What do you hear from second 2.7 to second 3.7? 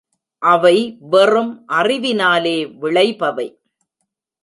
விளைபவை.